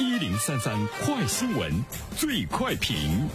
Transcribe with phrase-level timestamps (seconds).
[0.00, 0.72] 一零三三
[1.04, 1.72] 快新闻，
[2.16, 3.28] 最快评。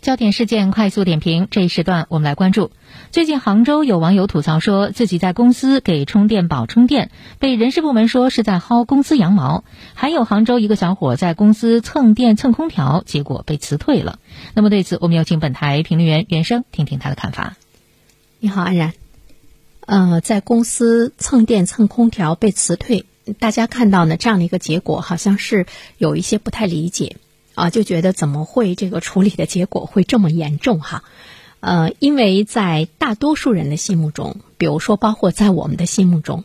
[0.00, 2.70] 焦点事件快速点评，这一时段我们来关注。
[3.10, 14.18] 最近杭州有网友吐槽说，自己在公司给充电宝充电，被人事部门说是在薅公司羊毛；还有杭州一个小伙在公司蹭电蹭空调，结果被辞退了。
[14.54, 17.54] 那么对此，我们有请本台评论员袁生听听他的看法。
[18.40, 18.94] 你好，安然。
[19.84, 23.04] 呃，在公司蹭电蹭空调被辞退，
[23.38, 25.66] 大家看到呢这样的一个结果，好像是
[25.98, 27.16] 有一些不太理解。
[27.54, 31.04] 啊，就觉得怎么会这个处理的结果会这么严重哈？
[31.60, 36.44] 呃，因为在大多数人的心目中，比如说包括在我们的心目中，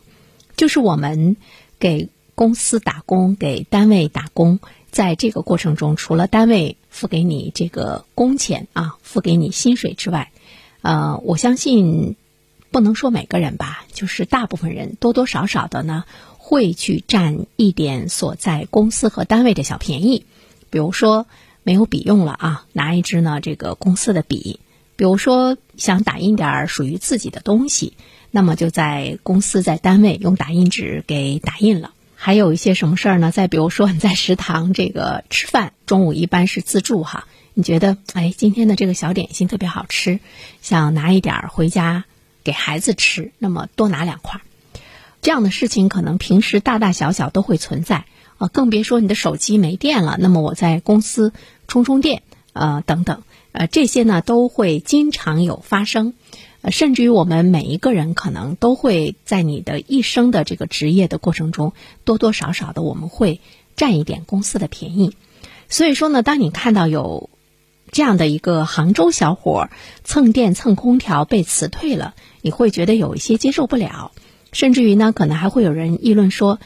[0.54, 1.38] 就是我们
[1.80, 4.60] 给公司打工、给单位打工，
[4.90, 10.30] 在这个过程中，除了单位付给你这个工钱啊，付给你薪水之外，
[10.82, 12.16] 呃，我相信
[12.70, 16.04] 不能说每个人吧，就是大部分人多多少少的呢，
[16.48, 20.24] 会去占一点所在公司和单位的小便宜。
[20.70, 21.26] 比如说
[21.62, 24.58] 没有笔用了啊，拿一支呢这个公司的笔；
[24.96, 27.92] 比如说想打印点属于自己的东西，
[28.30, 31.92] 那么就在公司在单位用打印纸给打印了。
[32.14, 33.30] 还有一些什么事儿呢？
[33.30, 40.18] 再比如说你在食堂这个吃饭，中午一般是自助哈，你觉得哎今天的这个小点心特别好吃，
[40.62, 42.06] 想拿一点回家
[42.42, 44.40] 给孩子吃，那么多拿两块。
[45.22, 48.04] 这样的事情可能平时大大小小都会存在。
[48.38, 51.32] 啊，更别说你的手机没电了，那么我在公司
[51.66, 56.14] 充充电，呃，等等，呃，这些呢都会经常有发生，
[56.60, 61.72] 呃，甚至于我们每一个人可能都会在你的一生的这个职业的过程中，
[62.04, 63.40] 多多少少的我们会
[63.74, 65.16] 占一点公司的便宜，
[65.68, 67.30] 所以说呢，当你看到有
[67.90, 69.68] 这样的一个杭州小伙
[70.04, 74.12] 蹭电蹭空调被辞退了，你会觉得有一些接受不了，
[74.58, 76.58] 甚至于呢，可能还会有人议论说。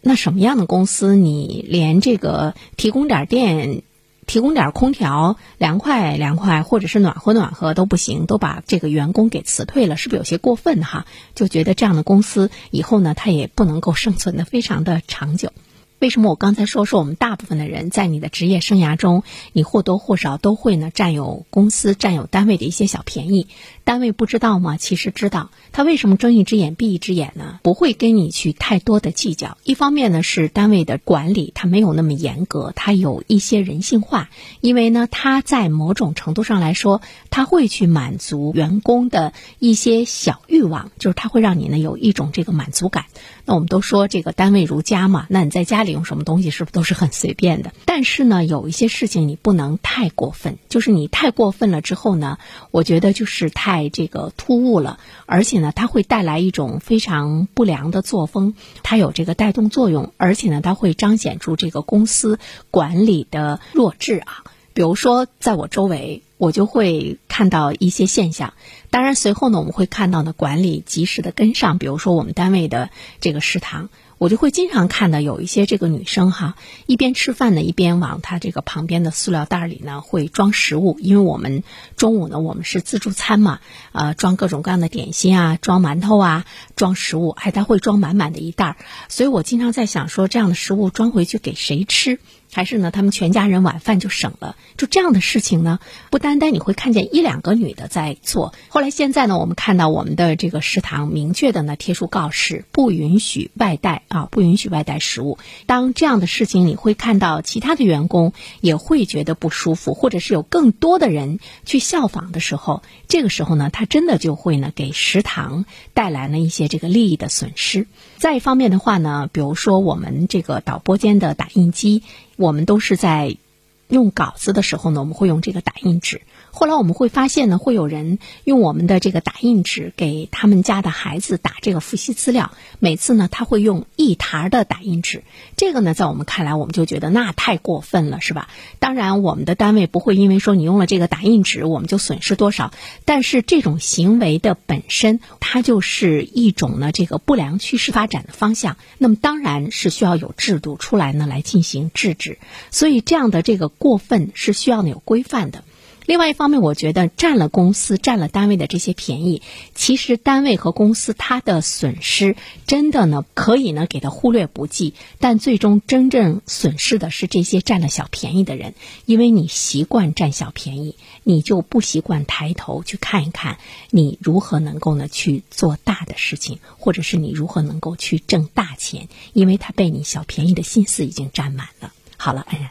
[0.00, 3.82] 那什么样的公司，你连这个提供点电、
[4.26, 11.04] 提供点空调、凉快凉快，或者是暖和暖和都不行，都把这个员工给辞退了，是不是有些过分哈？
[11.34, 15.50] 就觉得这样的公司以后呢，它也不能够生存的非常的长久。
[15.98, 19.22] 为什么我刚才说说我们大部分的人在你的职业生涯中，
[19.54, 23.46] 你或多或少都会呢占有公司、占有单位的一些小便宜？
[23.84, 24.76] 单位不知道吗？
[24.76, 25.50] 其实知道。
[25.72, 27.60] 他为什么睁一只眼闭一只眼呢？
[27.62, 29.56] 不会跟你去太多的计较。
[29.64, 34.28] 一方面呢是单位的管理它没有那么严格，它有一些人性化。
[34.60, 43.06] 因为呢，它在某种程度上来说，它会去满足员工的一些小欲望，就是它会让你呢有一种这个满足感。
[43.46, 47.72] 那我们都说这个单位如家嘛，那你在家里用什么东西是不是都是很随便的？
[47.86, 52.36] 但是呢，有一些事情你不能太过分，就是你太过分了之后呢，
[52.70, 62.38] 我觉得就是太这个突兀了，而且呢，它会带来一种非常不良的作风，它有这个带动作用，而且呢，它会彰显出这个公司
[62.70, 64.44] 管理的弱智啊。
[64.74, 68.52] 比如说，在我周围，我就会看到一些现象。
[68.90, 71.78] 当然，随后呢，我们会看到呢，管理及时的跟上。
[71.78, 72.90] 比如说，我们单位的
[73.22, 73.88] 这个食堂。
[74.18, 76.56] 我就会经常看到有一些这个女生哈，
[76.86, 81.62] 一边吃饭呢，一边往她这个旁边的塑料袋里呢会装食物，因为我们
[81.96, 83.60] 中午呢我们是自助餐嘛，
[83.92, 86.46] 呃，装各种各样的点心啊，装馒头啊，
[86.76, 88.76] 装食物，还她会装满满的一袋儿，
[89.08, 92.18] 所以我经常在想说，这样的食物装回去给谁吃？
[92.52, 94.56] 还是呢，他们全家人晚饭就省了。
[94.78, 95.78] 就这样的事情呢，
[96.10, 98.54] 不单单你会看见一两个女的在做。
[98.68, 105.38] 后来现在呢，我们看到我们的这个食堂明确的呢贴出告示，不允许外带啊，不允许外带食物。
[105.66, 115.64] 当这样的事情你会看到其他的员工也会觉得不舒服，或者是有更多的人去效仿的时候，这个时候呢，他真的就会呢给食堂
[115.94, 117.86] 带来了一些这个利益的损失。
[118.18, 122.02] 再一方面的话呢，比如说我们这个导播间的打印机。
[122.38, 123.38] 我们都是在
[123.88, 126.22] 用稿子的时候呢，我们会用这个打印纸。
[126.50, 132.52] 后来我们会发现呢，会有人用我们的这个打印纸给他们家的孩子打这个复习资料。
[132.78, 135.22] 每次呢，他会用一沓的打印纸。
[135.56, 138.48] 这个呢，在我们看来，我们就觉得那太过分了，是吧？
[138.78, 142.72] 当然，我们的单位不会因为说你用了这个打印纸，我们就损失多少。
[143.04, 148.78] 但是这种行为的本身，它就是一种呢这个不良趋势发展的方向。
[148.96, 152.38] 那么当然是需要有制度出来呢来进行制止。
[152.70, 155.64] 所以这样的这个过分是需要有规范的。
[156.04, 159.42] 另外一方面，我觉得占了公司、占了单位的这些便宜，
[159.74, 168.74] 其实单位和公司它的损失真的呢可以呢给它忽略不计，但最终真正损失的是这些占了小便宜的人，
[169.04, 170.94] 因为你习惯占小便宜，
[171.24, 173.58] 你就不习惯抬头去看一看
[173.90, 181.92] 你如何能够呢去做大的事情，或者是你如何能够去挣大钱，因为他被你小便宜的心思已经占满了。
[182.16, 182.70] 好了，安然，